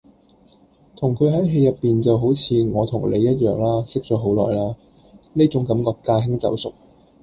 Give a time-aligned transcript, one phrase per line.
[0.95, 4.75] 同佢喺戲入邊就好似我同你一樣啦識咗好耐啦，
[5.33, 6.73] 呢種感覺駕輕就熟